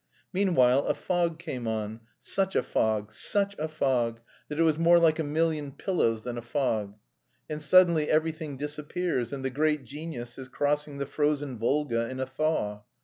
[0.33, 4.97] Meanwhile a fog came on, such a fog, such a fog, that it was more
[4.97, 6.97] like a million pillows than a fog.
[7.47, 12.25] And suddenly everything disappears and the great genius is crossing the frozen Volga in a
[12.25, 12.81] thaw.